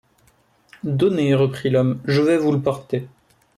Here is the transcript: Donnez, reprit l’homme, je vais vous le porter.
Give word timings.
Donnez, 0.83 1.35
reprit 1.35 1.69
l’homme, 1.69 1.99
je 2.05 2.21
vais 2.23 2.39
vous 2.39 2.51
le 2.51 2.59
porter. 2.59 3.07